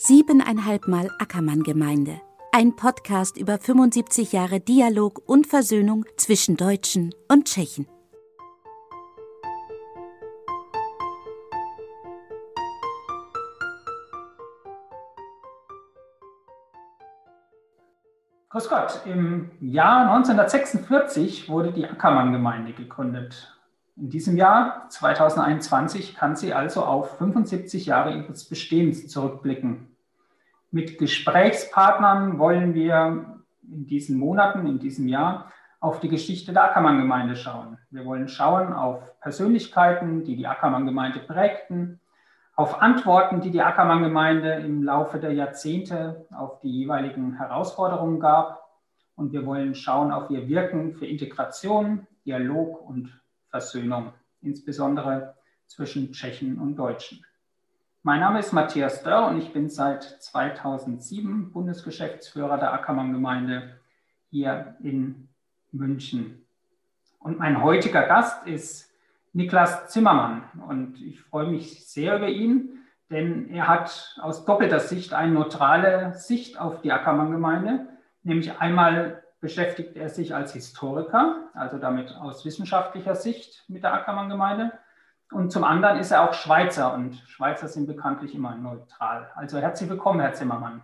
[0.00, 2.20] Siebeneinhalb Mal Ackermann-Gemeinde.
[2.52, 7.88] Ein Podcast über 75 Jahre Dialog und Versöhnung zwischen Deutschen und Tschechen.
[18.50, 23.57] Grüß Gott, im Jahr 1946 wurde die Ackermann-Gemeinde gegründet.
[24.00, 29.96] In diesem Jahr, 2021, kann sie also auf 75 Jahre ihres Bestehens zurückblicken.
[30.70, 37.34] Mit Gesprächspartnern wollen wir in diesen Monaten, in diesem Jahr auf die Geschichte der Ackermann-Gemeinde
[37.34, 37.78] schauen.
[37.90, 41.98] Wir wollen schauen auf Persönlichkeiten, die die Ackermann-Gemeinde prägten,
[42.54, 48.62] auf Antworten, die die Ackermann-Gemeinde im Laufe der Jahrzehnte auf die jeweiligen Herausforderungen gab.
[49.16, 53.20] Und wir wollen schauen auf ihr Wirken für Integration, Dialog und
[53.50, 55.34] Versöhnung, insbesondere
[55.66, 57.24] zwischen Tschechen und Deutschen.
[58.02, 63.78] Mein Name ist Matthias Dörr und ich bin seit 2007 Bundesgeschäftsführer der Ackermann-Gemeinde
[64.30, 65.28] hier in
[65.72, 66.44] München.
[67.18, 68.90] Und mein heutiger Gast ist
[69.32, 72.78] Niklas Zimmermann und ich freue mich sehr über ihn,
[73.10, 77.88] denn er hat aus doppelter Sicht eine neutrale Sicht auf die Ackermann-Gemeinde,
[78.22, 84.72] nämlich einmal beschäftigt er sich als Historiker, also damit aus wissenschaftlicher Sicht mit der Ackermann-Gemeinde.
[85.30, 89.30] Und zum anderen ist er auch Schweizer und Schweizer sind bekanntlich immer neutral.
[89.34, 90.82] Also herzlich willkommen, Herr Zimmermann.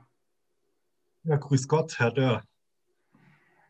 [1.23, 2.43] Ja, grüß Gott, Herr Dörr.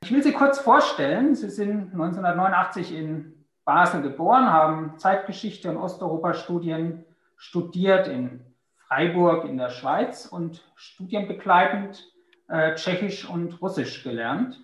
[0.02, 1.34] Ich will Sie kurz vorstellen.
[1.34, 7.04] Sie sind 1989 in Basel geboren, haben Zeitgeschichte und Osteuropa-Studien
[7.36, 8.44] studiert in
[8.88, 12.04] Freiburg in der Schweiz und studienbegleitend
[12.48, 14.63] äh, Tschechisch und Russisch gelernt.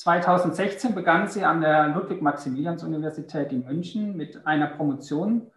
[0.00, 5.50] 2016 begann sie an der Ludwig-Maximilians-Universität in München mit einer Promotion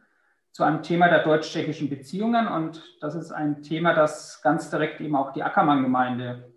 [0.51, 2.49] zu einem Thema der deutsch-tschechischen Beziehungen.
[2.49, 6.51] Und das ist ein Thema, das ganz direkt eben auch die Ackermann-Gemeinde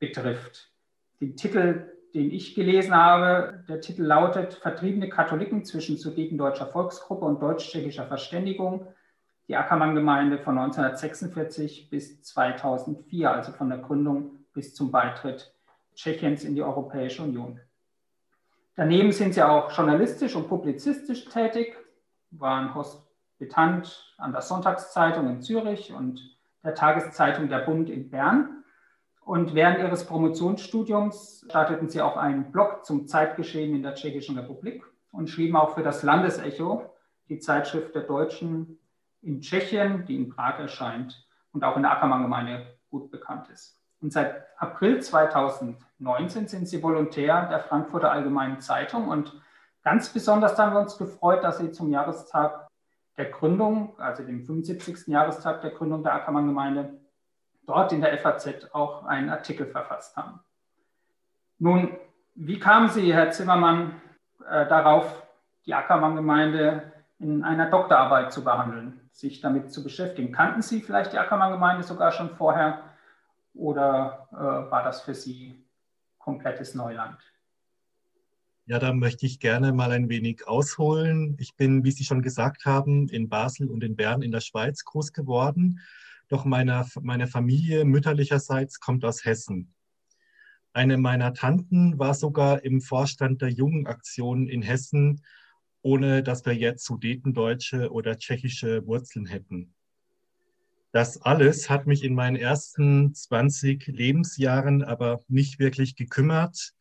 [0.00, 0.72] betrifft.
[1.20, 7.40] Den Titel, den ich gelesen habe, der Titel lautet Vertriebene Katholiken zwischen Sudetendeutscher Volksgruppe und
[7.40, 8.88] deutsch-tschechischer Verständigung.
[9.46, 15.54] Die Ackermann-Gemeinde von 1946 bis 2004, also von der Gründung bis zum Beitritt
[15.94, 17.60] Tschechiens in die Europäische Union.
[18.74, 21.76] Daneben sind sie auch journalistisch und publizistisch tätig,
[22.30, 26.20] waren Hospitant an der Sonntagszeitung in Zürich und
[26.64, 28.64] der Tageszeitung Der Bund in Bern.
[29.20, 34.84] Und während ihres Promotionsstudiums starteten sie auch einen Blog zum Zeitgeschehen in der Tschechischen Republik
[35.12, 36.90] und schrieben auch für das Landesecho,
[37.28, 38.78] die Zeitschrift der Deutschen
[39.20, 43.81] in Tschechien, die in Prag erscheint und auch in der Ackermann-Gemeinde gut bekannt ist.
[44.02, 49.08] Und seit April 2019 sind Sie Volontär der Frankfurter Allgemeinen Zeitung.
[49.08, 49.40] Und
[49.84, 52.68] ganz besonders haben wir uns gefreut, dass Sie zum Jahrestag
[53.16, 55.06] der Gründung, also dem 75.
[55.06, 56.98] Jahrestag der Gründung der Ackermann-Gemeinde,
[57.64, 60.40] dort in der FAZ auch einen Artikel verfasst haben.
[61.58, 61.96] Nun,
[62.34, 64.00] wie kamen Sie, Herr Zimmermann,
[64.50, 65.22] äh, darauf,
[65.64, 70.32] die Ackermann-Gemeinde in einer Doktorarbeit zu behandeln, sich damit zu beschäftigen?
[70.32, 72.82] Kannten Sie vielleicht die Ackermann-Gemeinde sogar schon vorher?
[73.54, 75.64] Oder äh, war das für Sie
[76.18, 77.18] komplettes Neuland?
[78.66, 81.36] Ja, da möchte ich gerne mal ein wenig ausholen.
[81.40, 84.84] Ich bin, wie Sie schon gesagt haben, in Basel und in Bern in der Schweiz
[84.84, 85.80] groß geworden.
[86.28, 89.74] Doch meine, meine Familie mütterlicherseits kommt aus Hessen.
[90.72, 95.22] Eine meiner Tanten war sogar im Vorstand der Jugendaktion in Hessen,
[95.82, 99.74] ohne dass wir jetzt sudetendeutsche oder tschechische Wurzeln hätten.
[100.92, 106.74] Das alles hat mich in meinen ersten 20 Lebensjahren aber nicht wirklich gekümmert.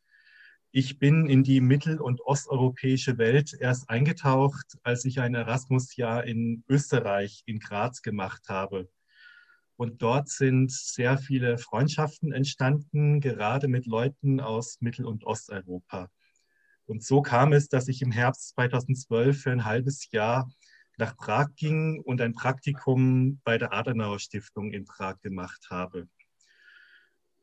[0.71, 6.65] Ich bin in die mittel- und osteuropäische Welt erst eingetaucht, als ich ein Erasmus-Jahr in
[6.67, 8.89] Österreich, in Graz gemacht habe.
[9.77, 16.09] Und dort sind sehr viele Freundschaften entstanden, gerade mit Leuten aus Mittel- und Osteuropa.
[16.85, 20.51] Und so kam es, dass ich im Herbst 2012 für ein halbes Jahr
[21.01, 26.07] nach Prag ging und ein Praktikum bei der Adenauer Stiftung in Prag gemacht habe.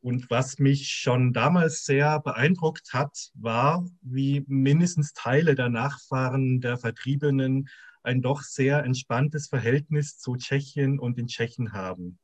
[0.01, 6.79] Und was mich schon damals sehr beeindruckt hat, war, wie mindestens Teile der Nachfahren der
[6.79, 7.69] Vertriebenen
[8.05, 12.21] ein doch sehr entspanntes Verhältnis zu Tschechien und den Tschechen haben.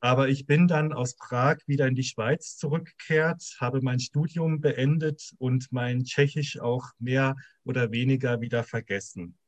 [0.00, 5.32] Aber ich bin dann aus Prag wieder in die Schweiz zurückgekehrt, habe mein Studium beendet
[5.38, 9.38] und mein Tschechisch auch mehr oder weniger wieder vergessen.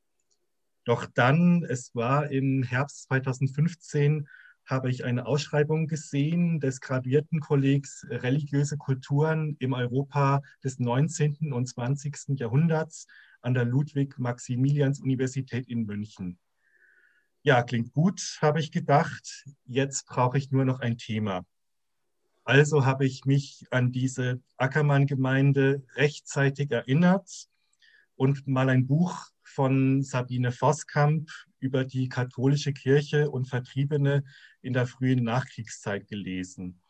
[0.87, 4.29] Doch dann, es war im Herbst 2015,
[4.65, 11.53] habe ich eine Ausschreibung gesehen des Graduiertenkollegs Religiöse Kulturen im Europa des 19.
[11.53, 12.39] und 20.
[12.39, 13.09] Jahrhunderts
[13.43, 16.39] an der Ludwig-Maximilians-Universität in München.
[17.43, 19.45] Ja, klingt gut, habe ich gedacht.
[19.65, 21.45] Jetzt brauche ich nur noch ein Thema.
[22.45, 27.49] Also habe ich mich an diese Ackermann-Gemeinde rechtzeitig erinnert
[28.15, 34.25] und mal ein Buch von Sabine Voskamp über die katholische Kirche und Vertriebene
[34.61, 36.81] in der frühen Nachkriegszeit gelesen.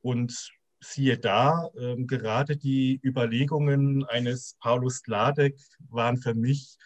[0.00, 5.58] Und siehe da, äh, gerade die Überlegungen eines Paulus Ladek
[5.88, 6.76] waren für mich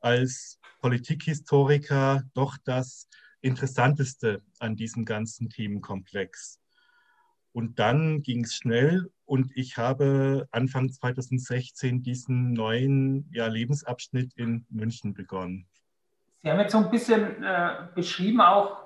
[0.00, 3.08] als Politikhistoriker doch das
[3.40, 6.60] Interessanteste an diesem ganzen Themenkomplex.
[7.52, 14.64] Und dann ging es schnell und ich habe Anfang 2016 diesen neuen ja, Lebensabschnitt in
[14.70, 15.66] München begonnen.
[16.42, 18.78] Sie haben jetzt so ein bisschen äh, beschrieben auch,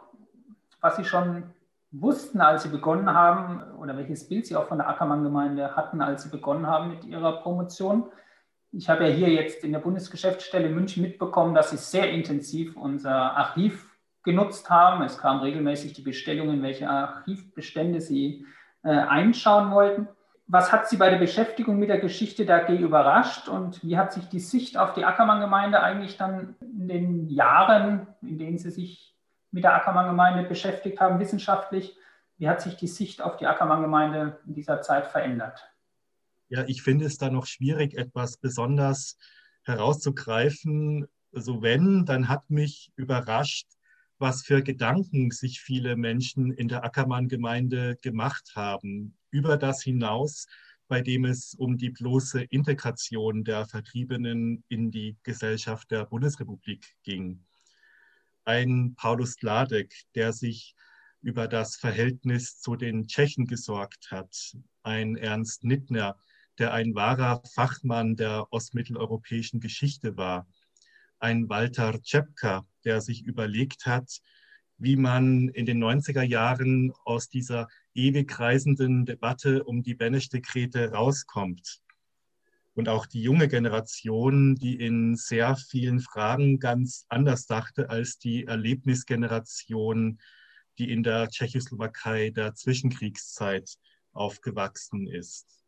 [0.80, 1.44] was Sie schon
[1.90, 6.22] wussten, als Sie begonnen haben oder welches Bild Sie auch von der Ackermann-Gemeinde hatten, als
[6.22, 8.10] Sie begonnen haben mit Ihrer Promotion.
[8.72, 13.36] Ich habe ja hier jetzt in der Bundesgeschäftsstelle München mitbekommen, dass Sie sehr intensiv unser
[13.36, 15.02] Archiv genutzt haben.
[15.02, 18.46] Es kamen regelmäßig die Bestellungen, welche Archivbestände Sie
[18.82, 20.08] äh, einschauen wollten.
[20.52, 24.12] Was hat Sie bei der Beschäftigung mit der Geschichte der AG überrascht und wie hat
[24.12, 29.14] sich die Sicht auf die Ackermann-Gemeinde eigentlich dann in den Jahren, in denen Sie sich
[29.52, 31.96] mit der Ackermann-Gemeinde beschäftigt haben, wissenschaftlich,
[32.38, 35.70] wie hat sich die Sicht auf die Ackermann-Gemeinde in dieser Zeit verändert?
[36.48, 39.18] Ja, ich finde es da noch schwierig, etwas besonders
[39.62, 41.06] herauszugreifen.
[41.32, 43.68] Also wenn, dann hat mich überrascht,
[44.20, 50.46] was für Gedanken sich viele Menschen in der Ackermann-Gemeinde gemacht haben, über das hinaus,
[50.88, 57.46] bei dem es um die bloße Integration der Vertriebenen in die Gesellschaft der Bundesrepublik ging.
[58.44, 60.74] Ein Paulus Ladek, der sich
[61.22, 66.18] über das Verhältnis zu den Tschechen gesorgt hat, ein Ernst Nittner,
[66.58, 70.46] der ein wahrer Fachmann der ostmitteleuropäischen Geschichte war,
[71.20, 74.20] ein Walter Czepka, der sich überlegt hat,
[74.78, 81.80] wie man in den 90er Jahren aus dieser ewig reisenden Debatte um die Benesch-Dekrete rauskommt.
[82.74, 88.46] Und auch die junge Generation, die in sehr vielen Fragen ganz anders dachte als die
[88.46, 90.18] Erlebnisgeneration,
[90.78, 93.74] die in der Tschechoslowakei der Zwischenkriegszeit
[94.12, 95.59] aufgewachsen ist.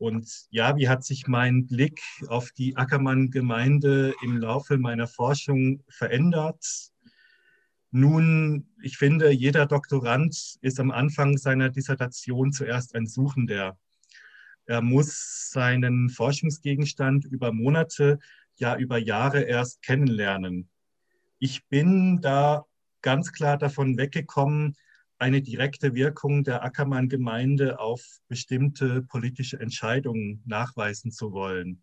[0.00, 6.64] Und ja, wie hat sich mein Blick auf die Ackermann-Gemeinde im Laufe meiner Forschung verändert?
[7.90, 13.78] Nun, ich finde, jeder Doktorand ist am Anfang seiner Dissertation zuerst ein Suchender.
[14.64, 18.20] Er muss seinen Forschungsgegenstand über Monate,
[18.56, 20.70] ja über Jahre erst kennenlernen.
[21.38, 22.64] Ich bin da
[23.02, 24.78] ganz klar davon weggekommen,
[25.20, 31.82] eine direkte Wirkung der Ackermann-Gemeinde auf bestimmte politische Entscheidungen nachweisen zu wollen.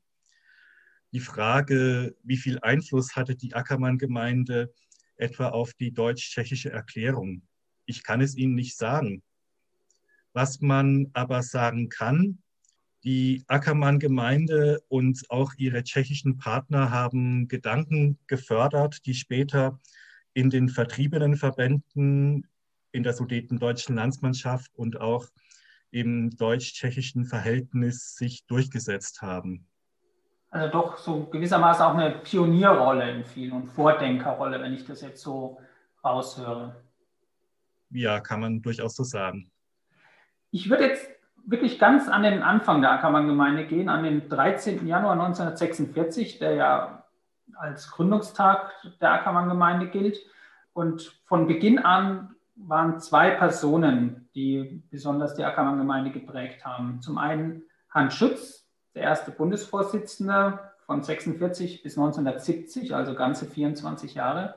[1.14, 4.74] Die Frage, wie viel Einfluss hatte die Ackermann-Gemeinde
[5.18, 7.44] etwa auf die deutsch-tschechische Erklärung?
[7.86, 9.22] Ich kann es Ihnen nicht sagen.
[10.34, 12.40] Was man aber sagen kann,
[13.04, 19.80] die Ackermann-Gemeinde und auch ihre tschechischen Partner haben Gedanken gefördert, die später
[20.34, 22.48] in den vertriebenen Verbänden
[22.98, 25.28] in der sudetendeutschen Landsmannschaft und auch
[25.92, 29.68] im deutsch-tschechischen Verhältnis sich durchgesetzt haben.
[30.50, 35.22] Also doch so gewissermaßen auch eine Pionierrolle in vielen und Vordenkerrolle, wenn ich das jetzt
[35.22, 35.60] so
[36.04, 36.76] raushöre.
[37.92, 39.52] Ja, kann man durchaus so sagen.
[40.52, 41.08] Ich würde jetzt
[41.46, 44.88] wirklich ganz an den Anfang der Ackermann-Gemeinde gehen, an den 13.
[44.88, 47.06] Januar 1946, der ja
[47.56, 50.18] als Gründungstag der Ackermann-Gemeinde gilt.
[50.74, 57.02] Und von Beginn an waren zwei Personen, die besonders die Ackermann-Gemeinde geprägt haben.
[57.02, 64.56] Zum einen Hans Schütz, der erste Bundesvorsitzende von 46 bis 1970, also ganze 24 Jahre.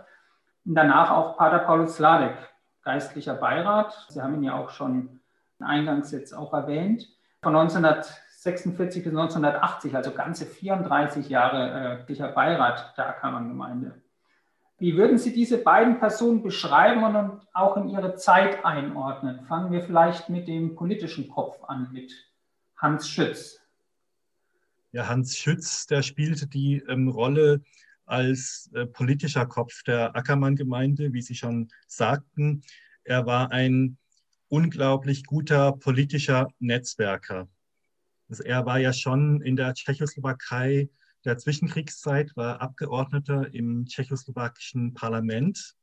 [0.64, 2.36] Und danach auch Pater Paulus Sladek,
[2.82, 4.06] geistlicher Beirat.
[4.08, 5.20] Sie haben ihn ja auch schon
[5.58, 7.08] eingangs jetzt auch erwähnt.
[7.42, 14.00] Von 1946 bis 1980, also ganze 34 Jahre äh, Beirat der Ackermann-Gemeinde.
[14.80, 19.44] Wie würden Sie diese beiden Personen beschreiben und auch in ihre Zeit einordnen?
[19.44, 22.10] Fangen wir vielleicht mit dem politischen Kopf an, mit
[22.78, 23.60] Hans Schütz.
[24.92, 27.60] Ja, Hans Schütz, der spielte die ähm, Rolle
[28.06, 32.62] als äh, politischer Kopf der Ackermann-Gemeinde, wie Sie schon sagten.
[33.04, 33.98] Er war ein
[34.48, 37.48] unglaublich guter politischer Netzwerker.
[38.30, 40.88] Also er war ja schon in der Tschechoslowakei
[41.24, 45.74] der Zwischenkriegszeit, war Abgeordneter im tschechoslowakischen Parlament.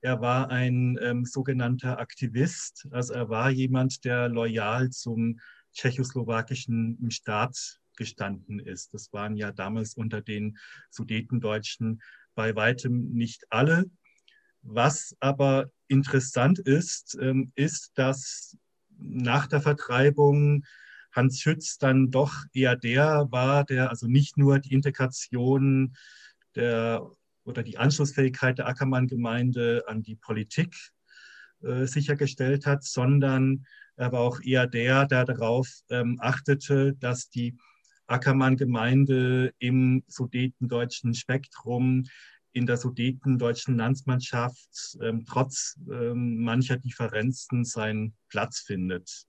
[0.00, 5.40] Er war ein ähm, sogenannter Aktivist, also er war jemand, der loyal zum
[5.72, 8.94] tschechoslowakischen Staat gestanden ist.
[8.94, 10.56] Das waren ja damals unter den
[10.90, 12.00] Sudetendeutschen
[12.34, 13.90] bei weitem nicht alle.
[14.62, 18.56] Was aber interessant ist, ähm, ist, dass
[18.98, 20.64] nach der Vertreibung
[21.12, 25.96] Hans Schütz dann doch eher der war, der also nicht nur die Integration
[26.54, 27.02] der
[27.44, 30.76] oder die Anschlussfähigkeit der Ackermann-Gemeinde an die Politik
[31.62, 33.64] äh, sichergestellt hat, sondern
[33.96, 37.56] er war auch eher der, der darauf ähm, achtete, dass die
[38.06, 42.04] Ackermann-Gemeinde im sudetendeutschen Spektrum
[42.52, 49.26] in der sudetendeutschen Landsmannschaft ähm, trotz ähm, mancher Differenzen seinen Platz findet.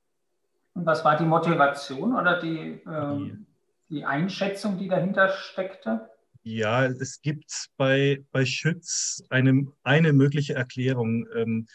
[0.74, 3.46] Und was war die Motivation oder die, ähm,
[3.90, 6.10] die Einschätzung, die dahinter steckte?
[6.44, 11.68] Ja, es gibt bei, bei Schütz eine, eine mögliche Erklärung, ähm,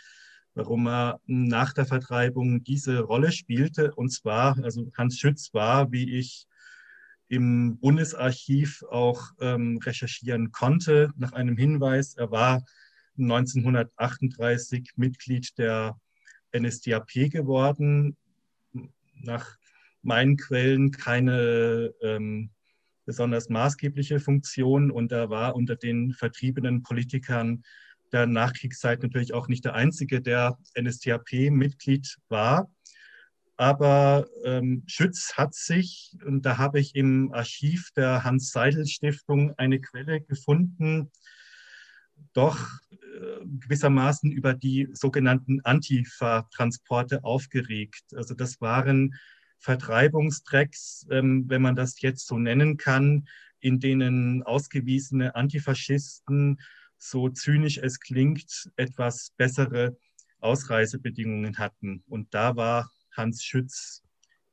[0.54, 3.94] warum er nach der Vertreibung diese Rolle spielte.
[3.94, 6.46] Und zwar, also Hans Schütz war, wie ich
[7.28, 12.14] im Bundesarchiv auch ähm, recherchieren konnte, nach einem Hinweis.
[12.14, 12.64] Er war
[13.18, 15.98] 1938 Mitglied der
[16.56, 18.16] NSDAP geworden.
[19.14, 19.56] Nach
[20.02, 22.50] meinen Quellen keine ähm,
[23.04, 27.62] besonders maßgebliche Funktion und er war unter den vertriebenen Politikern
[28.12, 32.70] der Nachkriegszeit natürlich auch nicht der einzige, der NSDAP-Mitglied war.
[33.56, 40.20] Aber ähm, Schütz hat sich, und da habe ich im Archiv der Hans-Seidel-Stiftung eine Quelle
[40.20, 41.10] gefunden,
[42.32, 42.58] doch
[43.60, 48.04] gewissermaßen über die sogenannten Antifa-Transporte aufgeregt.
[48.14, 49.14] Also das waren
[49.58, 53.26] Vertreibungstracks, ähm, wenn man das jetzt so nennen kann,
[53.60, 56.60] in denen ausgewiesene Antifaschisten,
[56.98, 59.96] so zynisch es klingt, etwas bessere
[60.40, 62.02] Ausreisebedingungen hatten.
[62.06, 64.02] Und da war Hans Schütz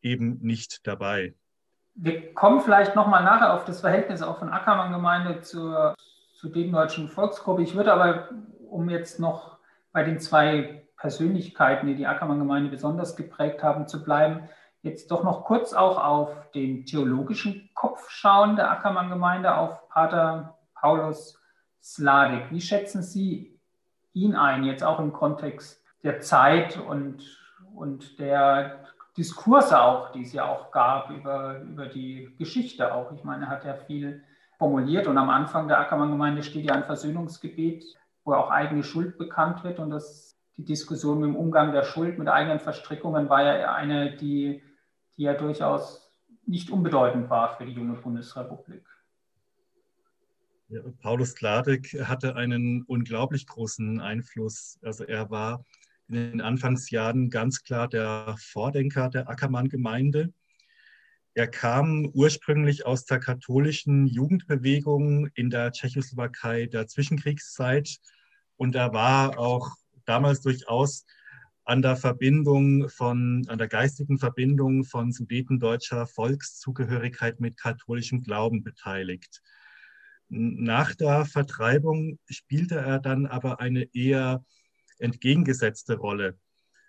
[0.02, 1.36] eben nicht dabei.
[1.96, 5.94] Wir kommen vielleicht nochmal nachher auf das Verhältnis auch von Ackermann-Gemeinde zur,
[6.42, 7.62] zur deutschen Volksgruppe.
[7.62, 8.30] Ich würde aber,
[8.70, 9.58] um jetzt noch
[9.92, 14.50] bei den zwei Persönlichkeiten, die die Ackermann-Gemeinde besonders geprägt haben, zu bleiben,
[14.82, 21.40] jetzt doch noch kurz auch auf den theologischen Kopf schauen der Ackermann-Gemeinde, auf Pater Paulus
[21.82, 22.52] Sladek.
[22.52, 23.60] Wie schätzen Sie
[24.14, 27.24] ihn ein, jetzt auch im Kontext der Zeit und
[27.76, 28.84] und der
[29.18, 33.12] Diskurse auch, die es ja auch gab über, über die Geschichte auch.
[33.12, 34.24] Ich meine, er hat ja viel
[34.62, 37.84] formuliert und am Anfang der Ackermann-Gemeinde steht ja ein Versöhnungsgebet,
[38.24, 42.20] wo auch eigene Schuld bekannt wird und das, die Diskussion mit dem Umgang der Schuld
[42.20, 44.62] mit eigenen Verstrickungen war ja eine, die,
[45.18, 46.14] die ja durchaus
[46.46, 48.86] nicht unbedeutend war für die junge Bundesrepublik.
[50.68, 54.78] Ja, Paulus Kladek hatte einen unglaublich großen Einfluss.
[54.84, 55.66] Also er war
[56.08, 60.32] in den Anfangsjahren ganz klar der Vordenker der Ackermann-Gemeinde.
[61.34, 68.00] Er kam ursprünglich aus der katholischen Jugendbewegung in der Tschechoslowakei der Zwischenkriegszeit
[68.58, 69.70] und er war auch
[70.06, 71.06] damals durchaus
[71.64, 79.42] an der Verbindung von, an der geistigen Verbindung von sudetendeutscher Volkszugehörigkeit mit katholischem Glauben beteiligt.
[80.28, 84.44] Nach der Vertreibung spielte er dann aber eine eher
[85.00, 86.38] entgegengesetzte Rolle.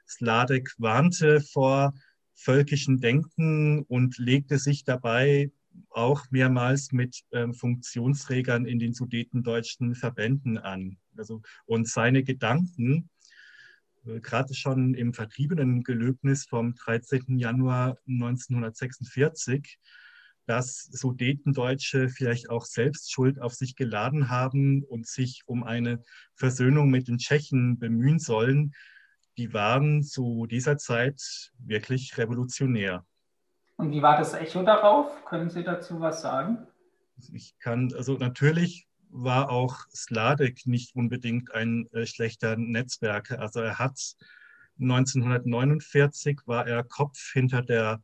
[0.09, 1.95] Sladek warnte vor
[2.35, 5.51] völkischen Denken und legte sich dabei
[5.91, 10.99] auch mehrmals mit ähm, Funktionsträgern in den sudetendeutschen Verbänden an.
[11.17, 13.11] Also, und seine Gedanken,
[14.07, 17.39] äh, gerade schon im vertriebenen Gelöbnis vom 13.
[17.39, 19.79] Januar 1946,
[20.47, 26.03] dass Sudetendeutsche vielleicht auch selbst Schuld auf sich geladen haben und sich um eine
[26.35, 28.75] Versöhnung mit den Tschechen bemühen sollen,
[29.37, 33.05] die waren zu dieser Zeit wirklich revolutionär.
[33.77, 35.25] Und wie war das Echo darauf?
[35.25, 36.67] Können Sie dazu was sagen?
[37.33, 43.41] Ich kann, also natürlich war auch Sladek nicht unbedingt ein äh, schlechter Netzwerker.
[43.41, 43.99] Also er hat
[44.81, 48.03] 1949 war er Kopf hinter der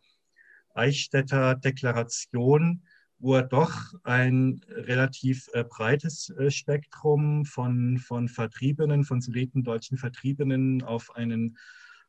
[0.75, 2.83] Eichstätter Deklaration,
[3.19, 10.83] wo er doch ein relativ äh, breites äh, Spektrum von, von Vertriebenen, von sudetendeutschen Vertriebenen
[10.83, 11.59] auf einen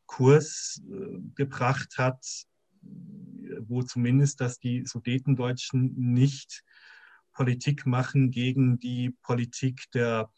[0.05, 2.25] Kurs äh, gebracht hat,
[3.61, 6.63] wo zumindest, dass die Sudetendeutschen nicht
[7.33, 10.31] Politik machen gegen die Politik der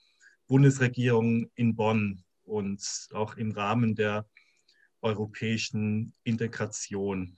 [0.47, 4.25] Bundesregierung in Bonn und auch im Rahmen der
[5.01, 7.37] europäischen Integration.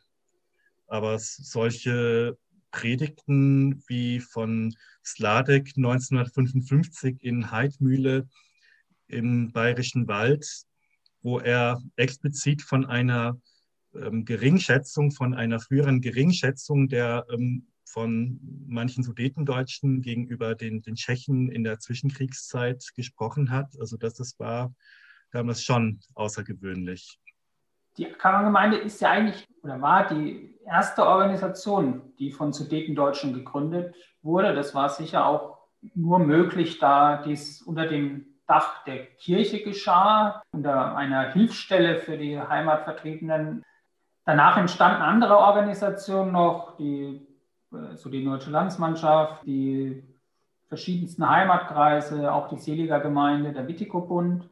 [0.87, 2.37] Aber solche
[2.73, 4.75] Predigten wie von
[5.05, 8.27] Sladek 1955 in Heidmühle
[9.07, 10.45] im Bayerischen Wald,
[11.21, 13.39] wo er explizit von einer
[13.95, 21.49] ähm, Geringschätzung, von einer früheren Geringschätzung der ähm, von manchen Sudetendeutschen gegenüber den, den Tschechen
[21.49, 23.79] in der Zwischenkriegszeit gesprochen hat.
[23.79, 24.73] Also das, das war
[25.31, 27.19] damals schon außergewöhnlich.
[27.97, 34.55] Die Kammergemeinde ist ja eigentlich oder war die erste Organisation, die von Sudetendeutschen gegründet wurde.
[34.55, 35.57] Das war sicher auch
[35.95, 42.39] nur möglich, da dies unter dem Dach der Kirche geschah, unter einer Hilfsstelle für die
[42.39, 43.63] Heimatvertriebenen.
[44.25, 47.25] Danach entstanden andere Organisationen noch, die,
[47.71, 50.03] äh, so die Deutsche Landsmannschaft, die
[50.67, 54.49] verschiedensten Heimatkreise, auch die Seliger Gemeinde, der Wittikobund.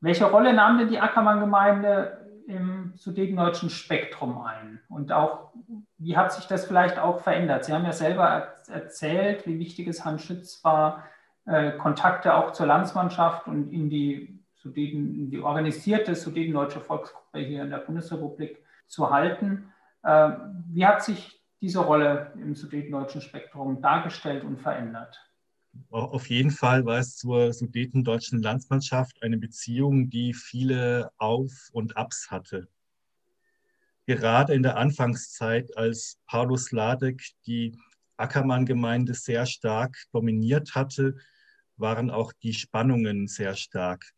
[0.00, 4.80] Welche Rolle nahm denn die Ackermann-Gemeinde im sudetendeutschen Spektrum ein?
[4.88, 5.52] Und auch,
[5.98, 7.64] wie hat sich das vielleicht auch verändert?
[7.64, 11.04] Sie haben ja selber erzählt, wie wichtig es Hans Schütz war,
[11.46, 17.62] äh, Kontakte auch zur Landsmannschaft und in die, Sudeten, in die organisierte sudetendeutsche Volksgruppe hier
[17.62, 19.72] in der Bundesrepublik zu halten.
[20.02, 20.30] Äh,
[20.68, 25.20] wie hat sich diese Rolle im sudetendeutschen Spektrum dargestellt und verändert?
[25.90, 32.28] Auf jeden Fall war es zur sudetendeutschen Landsmannschaft eine Beziehung, die viele Auf- und Abs
[32.30, 32.68] hatte.
[34.06, 37.76] Gerade in der Anfangszeit, als Paulus Ladek die
[38.16, 41.16] Ackermann-Gemeinde sehr stark dominiert hatte,
[41.76, 44.12] waren auch die Spannungen sehr stark.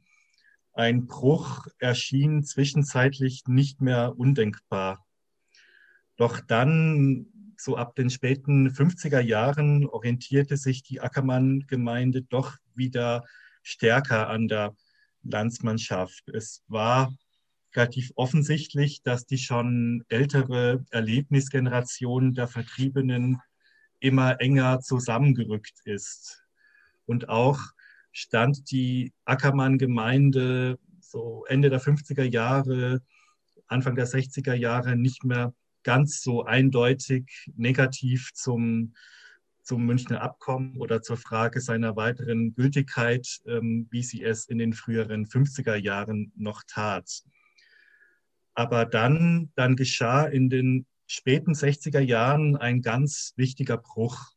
[0.74, 5.04] Ein Bruch erschien zwischenzeitlich nicht mehr undenkbar.
[6.16, 7.26] Doch dann
[7.56, 13.24] so ab den späten 50er Jahren orientierte sich die Ackermann-Gemeinde doch wieder
[13.62, 14.76] stärker an der
[15.22, 16.28] Landsmannschaft.
[16.28, 17.12] Es war
[17.74, 23.40] relativ offensichtlich, dass die schon ältere Erlebnisgeneration der Vertriebenen
[24.00, 26.44] immer enger zusammengerückt ist.
[27.06, 27.60] Und auch
[28.12, 33.02] stand die Ackermann-Gemeinde so Ende der 50er Jahre,
[33.66, 38.94] Anfang der 60er Jahre nicht mehr ganz so eindeutig negativ zum,
[39.62, 44.72] zum Münchner Abkommen oder zur Frage seiner weiteren Gültigkeit, ähm, wie sie es in den
[44.72, 47.22] früheren 50er Jahren noch tat.
[48.58, 54.32] Aber dann, dann geschah in den späten 60er Jahren ein ganz wichtiger Bruch.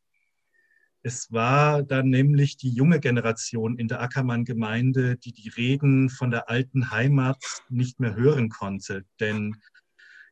[1.02, 6.48] Es war dann nämlich die junge Generation in der Ackermann-Gemeinde, die die Reden von der
[6.48, 9.04] alten Heimat nicht mehr hören konnte.
[9.18, 9.56] Denn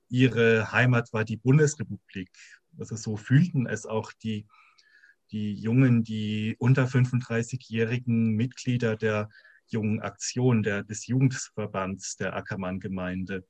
[0.08, 2.30] ihre Heimat war die Bundesrepublik.
[2.78, 4.46] Also so fühlten es auch die,
[5.32, 9.30] die Jungen, die unter 35-jährigen Mitglieder der
[9.66, 13.44] Jungen Aktion, der, des Jugendverbands der Ackermann-Gemeinde.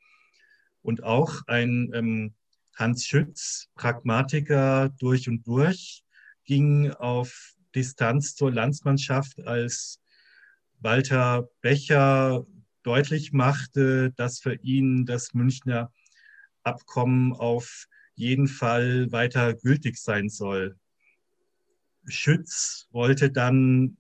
[0.82, 2.34] Und auch ein ähm,
[2.74, 6.02] Hans Schütz, Pragmatiker durch und durch,
[6.44, 10.00] ging auf Distanz zur Landsmannschaft, als
[10.80, 12.46] Walter Becher
[12.82, 15.92] deutlich machte, dass für ihn das Münchner
[16.62, 20.76] Abkommen auf jeden Fall weiter gültig sein soll.
[22.06, 23.96] Schütz wollte dann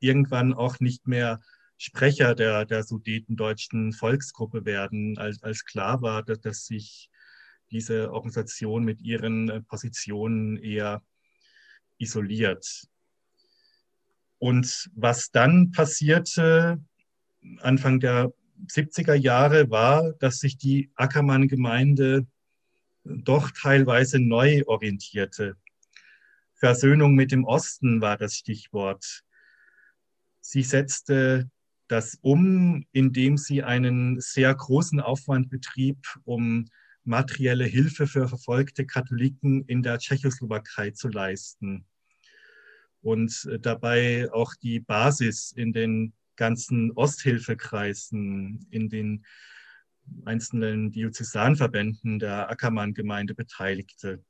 [0.00, 1.40] irgendwann auch nicht mehr
[1.84, 7.10] Sprecher der, der sudetendeutschen Volksgruppe werden, als, als klar war, dass, dass sich
[7.72, 11.02] diese Organisation mit ihren äh, Positionen eher
[11.98, 12.86] isoliert.
[14.38, 16.80] Und was dann passierte,
[17.58, 18.32] Anfang der
[18.68, 22.28] 70er Jahre war, dass sich die Ackermann-Gemeinde
[23.02, 25.56] doch teilweise neu orientierte.
[26.54, 29.24] Versöhnung mit dem Osten war das Stichwort.
[30.40, 31.50] Sie setzte
[31.92, 36.64] das um, indem sie einen sehr großen Aufwand betrieb, um
[37.04, 41.84] materielle Hilfe für verfolgte Katholiken in der Tschechoslowakei zu leisten.
[43.02, 49.26] Und dabei auch die Basis in den ganzen Osthilfekreisen, in den
[50.24, 54.24] einzelnen Diözesanverbänden der Ackermann-Gemeinde beteiligte.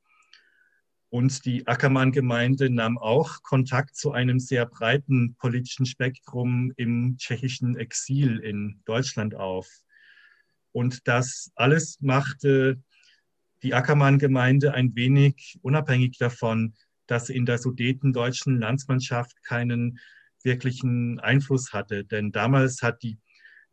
[1.13, 8.39] Und die Ackermann-Gemeinde nahm auch Kontakt zu einem sehr breiten politischen Spektrum im tschechischen Exil
[8.39, 9.69] in Deutschland auf.
[10.71, 12.81] Und das alles machte
[13.61, 16.73] die Ackermann-Gemeinde ein wenig unabhängig davon,
[17.05, 19.99] dass in der sudetendeutschen Landsmannschaft keinen
[20.41, 22.05] wirklichen Einfluss hatte.
[22.05, 23.19] Denn damals hat die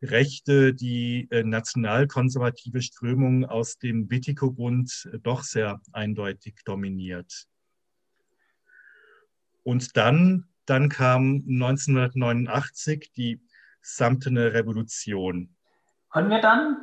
[0.01, 7.45] Rechte, die äh, nationalkonservative Strömung aus dem Witiko-Bund äh, doch sehr eindeutig dominiert.
[9.63, 13.41] Und dann, dann kam 1989 die
[13.81, 15.55] Samtene Revolution.
[16.09, 16.77] Können wir dann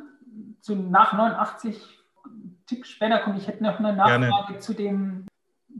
[0.61, 1.81] zu, nach 89
[2.67, 3.37] Tick später kommen?
[3.37, 4.59] Ich hätte noch eine Nachfrage Gerne.
[4.59, 5.25] zu dem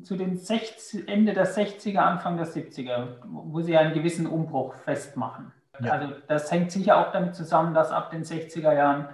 [0.04, 5.52] zu den 60, Ende der 60er, Anfang der 70er, wo sie einen gewissen Umbruch festmachen.
[5.82, 5.94] Ja.
[5.94, 9.10] Also das hängt sicher auch damit zusammen, dass ab den 60er Jahren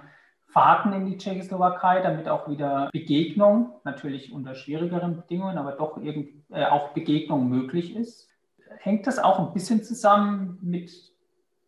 [0.56, 6.50] Fahrten in die Tschechoslowakei, damit auch wieder Begegnung, natürlich unter schwierigeren Bedingungen, aber doch irgend,
[6.50, 8.30] äh, auch Begegnung möglich ist.
[8.78, 10.90] Hängt das auch ein bisschen zusammen mit,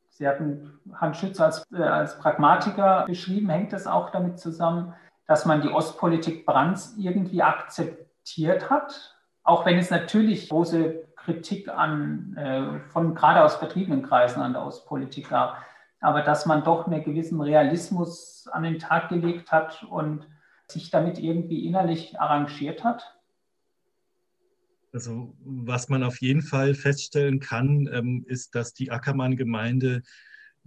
[0.08, 4.94] Sie hatten Hans Schütz als, äh, als Pragmatiker beschrieben, hängt das auch damit zusammen,
[5.26, 12.36] dass man die Ostpolitik Brandts irgendwie akzeptiert hat, auch wenn es natürlich große Kritik an,
[12.36, 15.58] äh, von gerade aus vertriebenen Kreisen an der Ostpolitik gab
[16.00, 20.26] aber dass man doch einen gewissen Realismus an den Tag gelegt hat und
[20.66, 23.14] sich damit irgendwie innerlich arrangiert hat?
[24.92, 30.02] Also was man auf jeden Fall feststellen kann, ähm, ist, dass die Ackermann-Gemeinde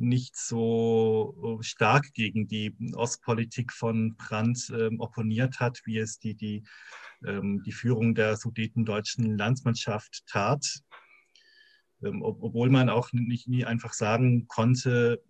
[0.01, 6.63] nicht so stark gegen die Ostpolitik von Brandt ähm, opponiert hat, wie es die, die,
[7.25, 10.81] ähm, die Führung der sudetendeutschen Landsmannschaft tat.
[12.03, 15.21] Ähm, obwohl man auch nicht nie einfach sagen konnte,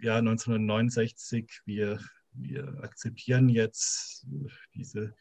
[0.00, 2.00] ja, 1969, wir,
[2.32, 4.26] wir akzeptieren jetzt
[4.74, 5.14] diese,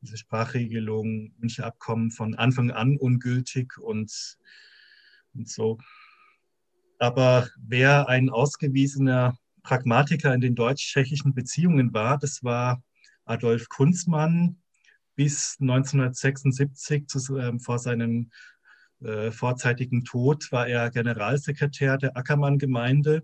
[0.00, 4.38] diese Sprachregelung, Münchner Abkommen von Anfang an ungültig und,
[5.34, 5.78] und so.
[6.98, 12.82] Aber wer ein ausgewiesener Pragmatiker in den deutsch-tschechischen Beziehungen war, das war
[13.24, 14.58] Adolf Kunzmann
[15.16, 18.30] bis 1976 zu, äh, vor seinem
[19.00, 23.22] äh, vorzeitigen Tod war er Generalsekretär der Ackermann-Gemeinde.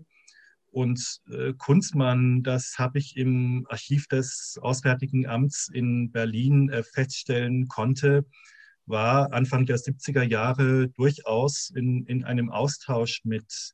[0.71, 7.67] Und äh, Kunzmann, das habe ich im Archiv des Auswärtigen Amts in Berlin äh, feststellen
[7.67, 8.25] konnte,
[8.91, 13.73] war Anfang der 70er Jahre durchaus in, in einem Austausch mit,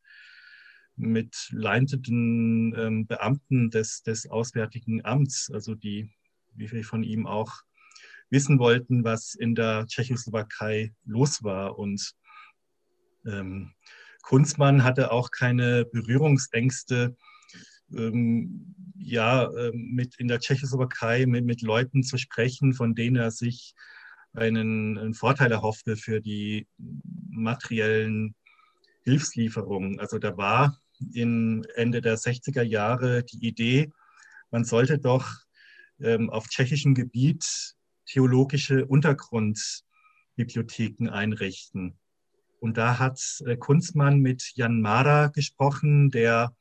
[0.96, 6.10] mit leitenden ähm, Beamten des, des Auswärtigen Amts, also die,
[6.54, 7.52] wie wir von ihm auch
[8.30, 11.78] wissen wollten, was in der Tschechoslowakei los war.
[11.78, 12.14] Und
[13.26, 13.74] ähm,
[14.22, 17.16] Kunzmann hatte auch keine Berührungsängste,
[17.96, 23.32] ähm, ja, äh, mit in der Tschechoslowakei mit, mit Leuten zu sprechen, von denen er
[23.32, 23.74] sich
[24.34, 26.68] einen, einen Vorteil erhoffte für die
[27.30, 28.36] materiellen
[29.04, 30.00] Hilfslieferungen.
[30.00, 30.80] Also da war
[31.14, 33.92] in Ende der 60er Jahre die Idee,
[34.52, 35.28] man sollte doch
[36.00, 42.00] ähm, auf tschechischem Gebiet theologische Untergrundbibliotheken einrichten.
[42.60, 46.56] Und da hat äh, Kunzmann mit Jan Mara gesprochen, der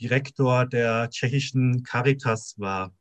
[0.00, 2.94] Direktor der tschechischen Caritas war.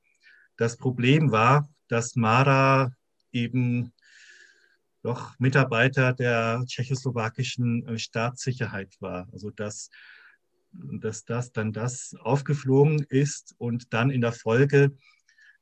[0.56, 2.92] Das Problem war, dass Mara
[3.32, 3.94] eben
[5.04, 9.28] doch Mitarbeiter der tschechoslowakischen äh, Staatssicherheit war.
[9.32, 9.90] Also dass,
[10.72, 14.92] dass das dann das aufgeflogen ist und dann in der Folge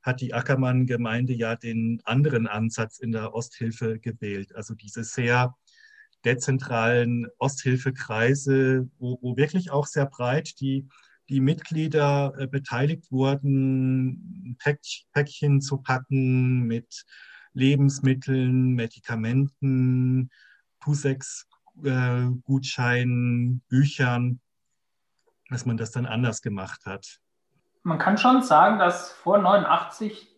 [0.02, 4.54] hat die Ackermann-Gemeinde ja den anderen Ansatz in der Osthilfe gewählt.
[4.54, 5.54] Also diese sehr
[6.24, 10.88] dezentralen Osthilfekreise, wo, wo wirklich auch sehr breit die,
[11.28, 14.80] die Mitglieder äh, beteiligt wurden, Päck,
[15.12, 17.04] Päckchen zu packen mit
[17.56, 20.30] Lebensmitteln, Medikamenten,
[20.80, 24.40] Pusex-Gutscheinen, äh, Büchern,
[25.48, 27.18] dass man das dann anders gemacht hat.
[27.82, 30.28] Man kann schon sagen, dass vor 89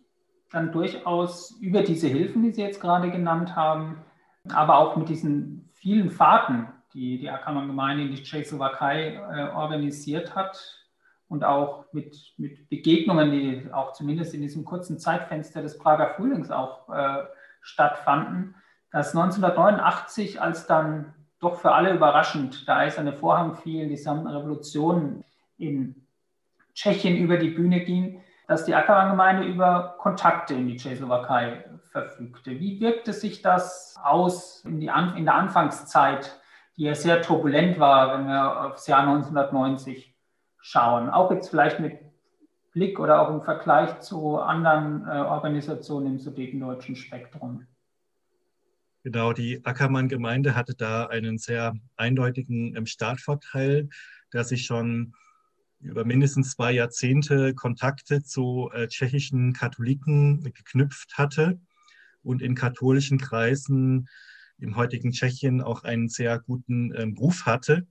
[0.51, 3.99] dann durchaus über diese Hilfen, die Sie jetzt gerade genannt haben,
[4.51, 10.78] aber auch mit diesen vielen Fahrten, die die Ackermann-Gemeinde in die Tschechoslowakei äh, organisiert hat
[11.29, 16.51] und auch mit, mit Begegnungen, die auch zumindest in diesem kurzen Zeitfenster des Prager Frühlings
[16.51, 17.25] auch äh,
[17.61, 18.55] stattfanden,
[18.91, 25.25] dass 1989, als dann doch für alle überraschend der eiserne Vorhang fiel, die Revolution
[25.59, 26.07] in
[26.75, 32.59] Tschechien über die Bühne ging, dass die Ackermann-Gemeinde über Kontakte in die Tschechoslowakei verfügte.
[32.59, 36.41] Wie wirkte sich das aus in, in der Anfangszeit,
[36.77, 40.15] die ja sehr turbulent war, wenn wir aufs Jahr 1990
[40.61, 41.11] schauen?
[41.11, 41.99] Auch jetzt vielleicht mit
[42.73, 47.67] Blick oder auch im Vergleich zu anderen äh, Organisationen im sudetendeutschen Spektrum.
[49.05, 53.89] Genau, die Ackermann-Gemeinde hatte da einen sehr eindeutigen ähm, Startvorteil,
[54.33, 55.15] der sich schon
[55.81, 61.61] über mindestens zwei Jahrzehnte Kontakte zu äh, tschechischen Katholiken geknüpft hatte
[62.23, 64.09] und in katholischen Kreisen
[64.59, 67.87] im heutigen Tschechien auch einen sehr guten äh, Ruf hatte.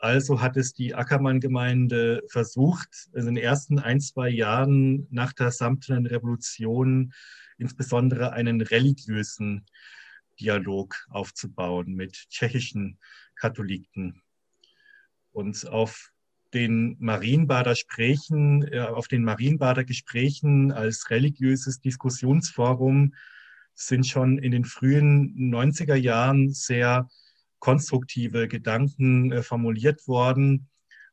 [0.00, 6.06] Also hat es die Ackermann-Gemeinde versucht, in den ersten ein, zwei Jahren nach der Samtenen
[6.06, 7.12] Revolution
[7.58, 9.66] insbesondere einen religiösen
[10.40, 12.98] Dialog aufzubauen mit tschechischen
[13.36, 14.22] Katholiken.
[15.32, 16.12] Und auf
[16.54, 23.14] den Marienbader Gesprächen, äh, auf den Marienbader Gesprächen als religiöses Diskussionsforum
[23.74, 27.06] sind schon in den frühen 90er Jahren sehr
[27.60, 30.68] konstruktive Gedanken äh, formuliert worden.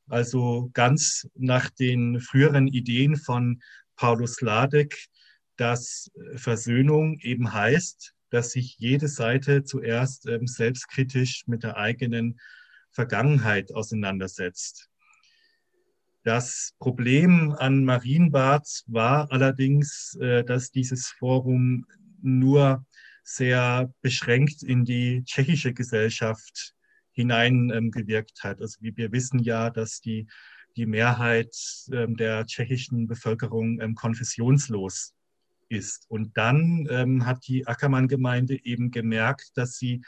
[0.10, 3.62] also ganz nach den früheren Ideen von
[3.98, 5.08] Paulus Ladek,
[5.58, 12.40] dass Versöhnung eben heißt, dass sich jede Seite zuerst ähm, selbstkritisch mit der eigenen
[12.92, 14.90] Vergangenheit auseinandersetzt.
[16.24, 21.86] Das Problem an Marienbad war allerdings, äh, dass dieses Forum
[22.22, 22.86] nur
[23.28, 26.74] sehr beschränkt in die tschechische Gesellschaft
[27.12, 28.62] hineingewirkt hat.
[28.62, 30.28] Also wie wir wissen ja, dass die,
[30.78, 31.54] die Mehrheit
[31.92, 35.14] ähm, der tschechischen Bevölkerung ähm, konfessionslos
[35.68, 36.06] ist.
[36.08, 40.04] Und dann ähm, hat die Ackermann-Gemeinde eben gemerkt, dass sie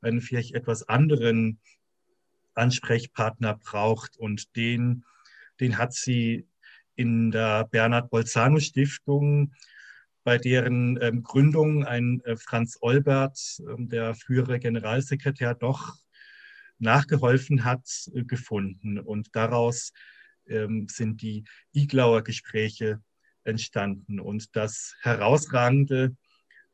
[0.00, 1.60] einen vielleicht etwas anderen
[2.54, 4.16] Ansprechpartner braucht.
[4.16, 5.04] Und den,
[5.60, 6.48] den hat sie
[6.96, 9.52] in der Bernhard Bolzano Stiftung,
[10.24, 15.96] bei deren ähm, Gründung ein äh, Franz Olbert, äh, der frühere Generalsekretär, doch
[16.78, 18.98] nachgeholfen hat, äh, gefunden.
[18.98, 19.92] Und daraus
[20.46, 23.00] ähm, sind die Iglauer Gespräche
[23.44, 24.20] entstanden.
[24.20, 26.16] Und das Herausragende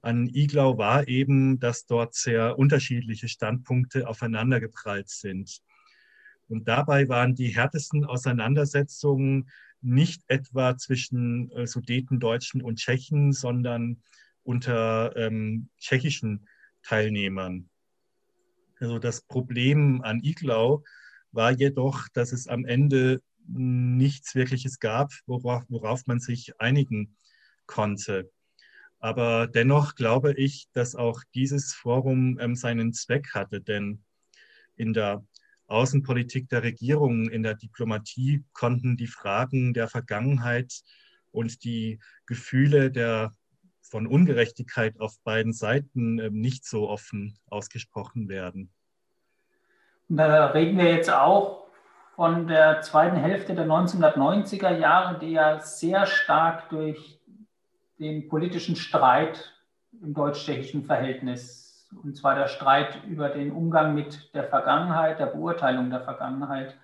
[0.02, 5.60] an Iglau war eben, dass dort sehr unterschiedliche Standpunkte aufeinandergeprallt sind.
[6.48, 14.02] Und dabei waren die härtesten Auseinandersetzungen nicht etwa zwischen äh, Sudetendeutschen und Tschechen, sondern
[14.42, 16.48] unter ähm, tschechischen
[16.82, 17.68] Teilnehmern.
[18.80, 20.84] Also das Problem an Iglau
[21.32, 27.16] war jedoch, dass es am Ende nichts Wirkliches gab, worauf, worauf man sich einigen
[27.66, 28.30] konnte.
[28.98, 34.02] Aber dennoch glaube ich, dass auch dieses Forum ähm, seinen Zweck hatte, denn
[34.76, 35.24] in der
[35.66, 40.72] Außenpolitik der Regierung, in der Diplomatie konnten die Fragen der Vergangenheit
[41.30, 43.34] und die Gefühle der
[43.82, 48.72] von Ungerechtigkeit auf beiden Seiten ähm, nicht so offen ausgesprochen werden.
[50.08, 51.66] Da reden wir jetzt auch
[52.16, 57.20] von der zweiten Hälfte der 1990er Jahre, die ja sehr stark durch
[57.98, 59.52] den politischen Streit
[60.02, 61.63] im deutsch-tschechischen Verhältnis,
[62.02, 66.76] und zwar der Streit über den Umgang mit der Vergangenheit, der Beurteilung der Vergangenheit,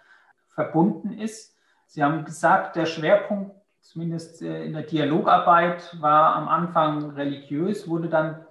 [0.48, 1.56] verbunden ist.
[1.86, 8.08] Sie haben gesagt, der Schwerpunkt, zumindest äh, in der Dialogarbeit, war am Anfang religiös, wurde
[8.08, 8.44] dann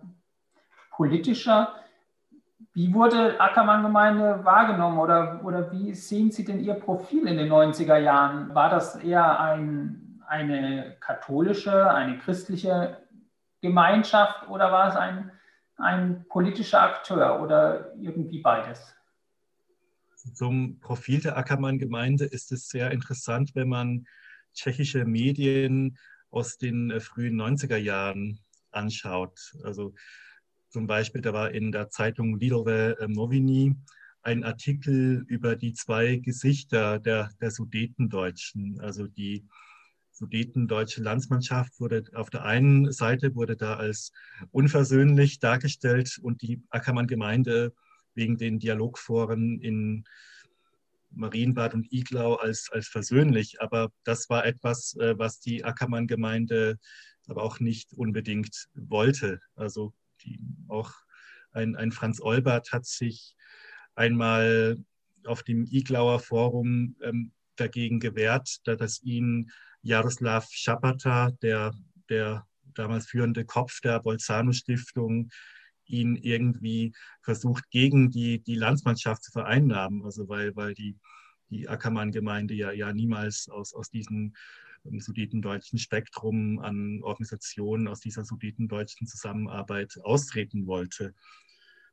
[0.91, 1.73] politischer.
[2.73, 7.97] Wie wurde Ackermann-Gemeinde wahrgenommen oder, oder wie sehen Sie denn Ihr Profil in den 90er
[7.97, 8.53] Jahren?
[8.53, 12.97] War das eher ein, eine katholische, eine christliche
[13.61, 15.31] Gemeinschaft oder war es ein,
[15.79, 18.95] ein politischer Akteur oder irgendwie beides?
[20.33, 24.05] Zum Profil der Ackermann-Gemeinde ist es sehr interessant, wenn man
[24.53, 25.97] tschechische Medien
[26.29, 28.39] aus den äh, frühen 90er Jahren
[28.71, 29.53] anschaut.
[29.63, 29.93] Also
[30.69, 33.75] zum Beispiel, da war in der Zeitung Lidové Noviny
[34.21, 38.79] ein Artikel über die zwei Gesichter der, der Sudetendeutschen.
[38.79, 39.47] Also die
[40.19, 44.11] Sudetendeutsche Landsmannschaft wurde auf der einen Seite wurde da als
[44.51, 47.73] unversöhnlich dargestellt und die Ackermann-Gemeinde
[48.15, 50.03] wegen den Dialogforen in
[51.11, 53.61] Marienbad und Iglau als, als versöhnlich.
[53.61, 56.77] Aber das war etwas, äh, was die Ackermann-Gemeinde
[57.29, 59.39] aber auch nicht unbedingt wollte.
[59.55, 59.93] Also
[60.25, 60.91] die, auch
[61.53, 63.35] ein, ein Franz Olbert hat sich
[63.95, 64.83] einmal
[65.23, 71.73] auf dem Iglauer Forum ähm, dagegen gewehrt, dass ihn Jaroslav Schapata, der,
[72.09, 75.29] der damals führende Kopf der Bolzano-Stiftung,
[75.85, 80.03] ihn irgendwie versucht, gegen die, die Landsmannschaft zu vereinnahmen.
[80.05, 80.97] Also weil, weil die,
[81.49, 84.33] die Ackermann-Gemeinde ja, ja niemals aus, aus diesem
[84.83, 91.13] sudetendeutschen Spektrum an Organisationen aus dieser sudetendeutschen Zusammenarbeit austreten wollte.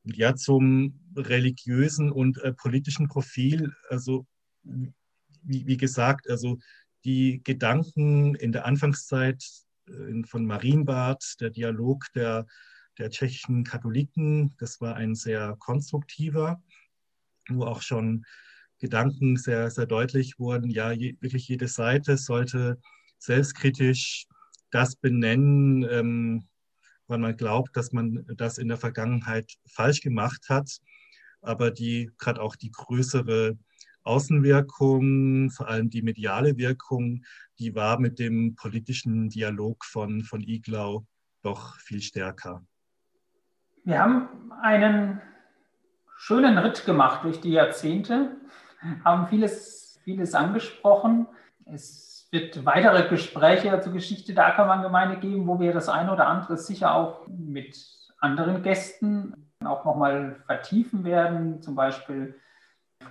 [0.05, 4.27] Und ja, zum religiösen und äh, politischen Profil, also
[4.63, 6.59] wie, wie, gesagt, also
[7.07, 9.43] die Gedanken in der Anfangszeit
[9.89, 12.47] äh, von Marienbad, der Dialog der,
[12.99, 16.61] der tschechischen Katholiken, das war ein sehr konstruktiver,
[17.49, 18.25] wo auch schon
[18.79, 20.69] Gedanken sehr, sehr deutlich wurden.
[20.69, 22.79] Ja, je, wirklich jede Seite sollte
[23.19, 24.27] selbstkritisch
[24.71, 26.49] das benennen, ähm,
[27.07, 30.79] weil man glaubt, dass man das in der Vergangenheit falsch gemacht hat.
[31.41, 33.57] Aber die gerade auch die größere
[34.07, 37.25] Außenwirkung, vor allem die mediale Wirkung,
[37.59, 41.05] die war mit dem politischen Dialog von, von Iglau
[41.43, 42.65] doch viel stärker.
[43.85, 45.21] Wir haben einen
[46.17, 48.37] schönen Ritt gemacht durch die Jahrzehnte
[49.05, 51.27] haben vieles, vieles angesprochen.
[51.65, 56.57] Es wird weitere Gespräche zur Geschichte der Ackermann-Gemeinde geben, wo wir das eine oder andere
[56.57, 57.77] sicher auch mit
[58.21, 61.63] anderen Gästen auch nochmal vertiefen werden.
[61.63, 62.39] Zum Beispiel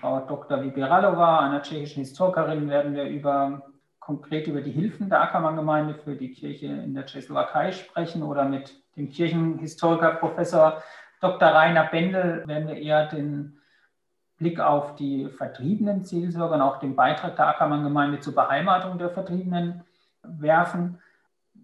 [0.06, 0.62] Frau Dr.
[0.62, 3.64] Vibiralova, einer tschechischen Historikerin, werden wir über
[4.00, 8.76] konkret über die Hilfen der Ackermann-Gemeinde für die Kirche in der Tschechoslowakei sprechen oder mit
[8.96, 10.84] dem Kirchenhistoriker Professor
[11.22, 11.48] Dr.
[11.48, 13.60] Rainer Bendel werden wir eher den
[14.38, 19.84] Blick auf die vertriebenen Seelsorger und auch den Beitrag der Ackermann-Gemeinde zur Beheimatung der Vertriebenen
[20.22, 21.02] werfen.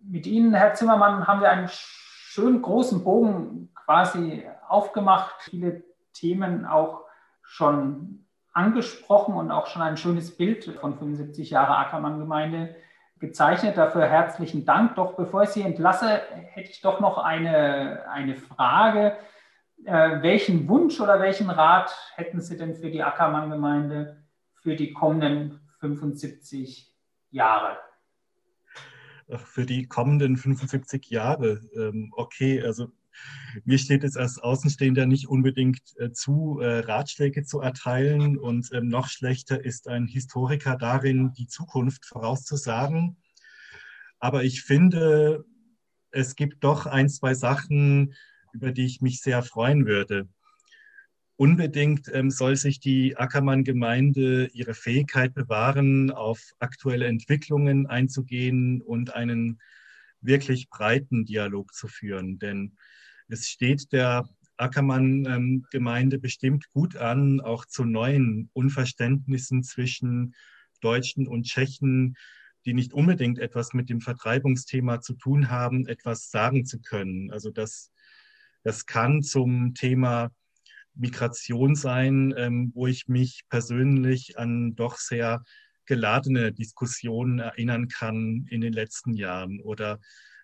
[0.04, 7.04] Mit Ihnen, Herr Zimmermann, haben wir einen schönen großen Bogen quasi aufgemacht, viele Themen auch
[7.52, 12.78] schon angesprochen und auch schon ein schönes Bild von 75 Jahre Ackermann-Gemeinde
[13.20, 13.76] gezeichnet.
[13.76, 14.96] Dafür herzlichen Dank.
[14.96, 19.18] Doch bevor ich Sie entlasse, hätte ich doch noch eine, eine Frage.
[19.84, 24.24] Äh, welchen Wunsch oder welchen Rat hätten Sie denn für die Ackermann-Gemeinde
[24.62, 26.90] für die kommenden 75
[27.32, 27.78] Jahre?
[29.36, 32.92] Für die kommenden 75 Jahre, ähm, okay, also
[33.65, 38.38] mir steht es als Außenstehender nicht unbedingt äh, zu, äh, Ratschläge zu erteilen.
[38.38, 43.17] Und ähm, noch schlechter ist ein Historiker darin, die Zukunft vorauszusagen.
[44.19, 45.45] Aber ich finde,
[46.12, 48.13] es gibt doch ein, zwei Sachen,
[48.54, 50.28] über die ich mich sehr freuen würde.
[51.38, 59.60] Unbedingt ähm, soll sich die Ackermann-Gemeinde ihre Fähigkeit bewahren, auf aktuelle Entwicklungen einzugehen und einen
[60.22, 62.40] wirklich breiten Dialog zu führen.
[62.40, 62.78] Denn
[63.28, 70.36] es steht der Ackermann-Gemeinde bestimmt gut an, auch zu neuen Unverständnissen zwischen
[70.82, 72.16] Deutschen und Tschechen,
[72.66, 77.32] die nicht unbedingt etwas mit dem Vertreibungsthema zu tun haben, etwas sagen zu können.
[77.32, 77.92] Also das,
[78.64, 80.32] das kann zum Thema
[80.94, 85.44] Migration sein, ähm, wo ich mich persönlich an doch sehr
[85.86, 90.00] geladene Diskussionen erinnern kann in den letzten Jahren oder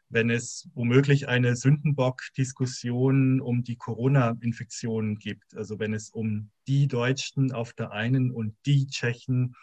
[0.09, 7.51] wenn es womöglich eine Sündenbock-Diskussion um die Corona-Infektionen gibt, also wenn es um die Deutschen
[7.51, 9.55] auf der einen und die Tschechen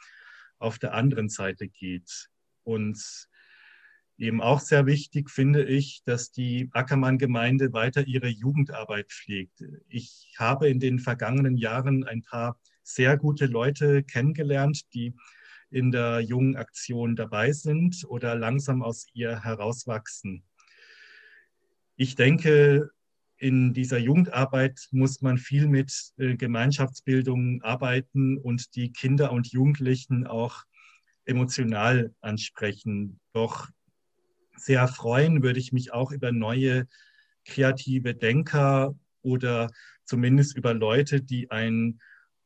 [0.58, 2.28] auf der anderen Seite geht.
[2.62, 3.28] Und
[4.18, 9.64] eben auch sehr wichtig finde ich, dass die Ackermann-Gemeinde weiter ihre Jugendarbeit pflegt.
[9.88, 15.14] Ich habe in den vergangenen Jahren ein paar sehr gute Leute kennengelernt, die
[15.74, 20.44] in der jungen Aktion dabei sind oder langsam aus ihr herauswachsen.
[21.96, 22.90] Ich denke,
[23.36, 30.26] in dieser Jugendarbeit muss man viel mit äh, Gemeinschaftsbildung arbeiten und die Kinder und Jugendlichen
[30.28, 30.62] auch
[31.24, 33.18] emotional ansprechen.
[33.32, 33.68] Doch
[34.56, 36.86] sehr freuen würde ich mich auch über neue
[37.44, 39.70] kreative Denker oder
[40.04, 41.98] zumindest über Leute, die ein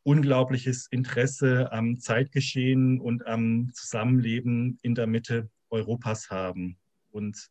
[0.03, 6.79] unglaubliches Interesse am Zeitgeschehen und am Zusammenleben in der Mitte Europas haben.
[7.11, 7.51] Und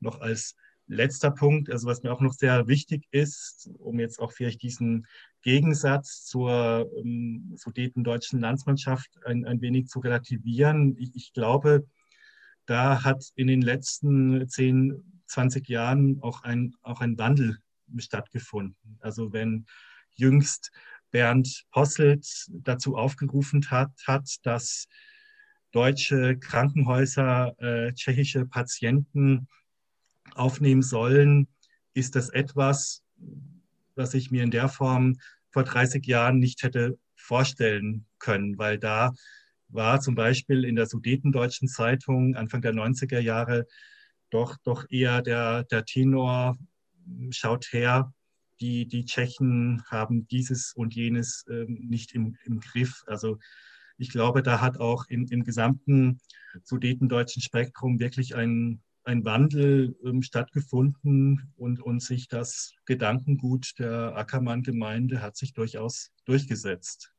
[0.00, 0.56] noch als
[0.86, 5.06] letzter Punkt, also was mir auch noch sehr wichtig ist, um jetzt auch vielleicht diesen
[5.42, 10.96] Gegensatz zur ähm, sudetendeutschen Landsmannschaft ein, ein wenig zu relativieren.
[10.98, 11.86] Ich, ich glaube,
[12.66, 17.58] da hat in den letzten 10, 20 Jahren auch ein, auch ein Wandel
[17.98, 18.98] stattgefunden.
[19.00, 19.66] Also wenn
[20.14, 20.72] jüngst
[21.10, 24.86] Bernd Posselt dazu aufgerufen hat, hat dass
[25.72, 29.48] deutsche Krankenhäuser äh, tschechische Patienten
[30.34, 31.48] aufnehmen sollen,
[31.94, 33.02] ist das etwas,
[33.94, 35.16] was ich mir in der Form
[35.50, 39.12] vor 30 Jahren nicht hätte vorstellen können, weil da
[39.68, 43.66] war zum Beispiel in der Sudetendeutschen Zeitung Anfang der 90er Jahre
[44.30, 46.56] doch, doch eher der, der Tenor,
[47.30, 48.12] schaut her,
[48.60, 53.04] die, die Tschechen haben dieses und jenes ähm, nicht im, im Griff.
[53.06, 53.38] Also
[53.98, 56.20] ich glaube, da hat auch im, im gesamten
[56.64, 65.22] sudetendeutschen Spektrum wirklich ein, ein Wandel ähm, stattgefunden und, und sich das Gedankengut der Ackermann-Gemeinde
[65.22, 67.12] hat sich durchaus durchgesetzt.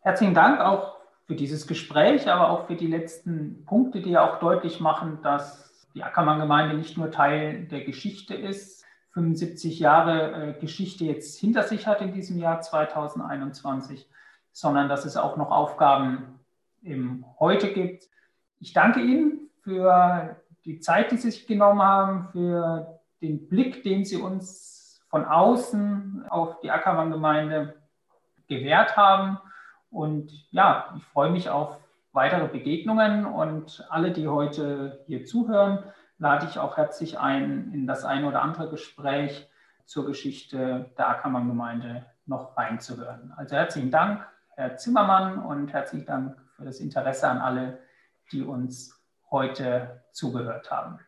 [0.00, 0.96] Herzlichen Dank auch
[1.26, 5.88] für dieses Gespräch, aber auch für die letzten Punkte, die ja auch deutlich machen, dass
[5.94, 8.85] die Ackermann-Gemeinde nicht nur Teil der Geschichte ist,
[9.16, 14.06] 75 Jahre äh, Geschichte jetzt hinter sich hat in diesem Jahr 2021,
[14.52, 16.38] sondern dass es auch noch Aufgaben
[16.82, 18.04] im Heute gibt.
[18.60, 20.36] Ich danke Ihnen für
[20.66, 26.26] die Zeit, die Sie sich genommen haben, für den Blick, den Sie uns von außen
[26.28, 27.74] auf die Ackermann-Gemeinde
[28.48, 29.38] gewährt haben.
[29.88, 31.78] Und ja, ich freue mich auf
[32.12, 35.84] weitere Begegnungen und alle, die heute hier zuhören,
[36.18, 39.48] lade ich auch herzlich ein, in das eine oder andere Gespräch
[39.84, 43.32] zur Geschichte der Ackermann-Gemeinde noch reinzuhören.
[43.36, 47.78] Also herzlichen Dank, Herr Zimmermann, und herzlichen Dank für das Interesse an alle,
[48.32, 49.00] die uns
[49.30, 50.98] heute zugehört haben.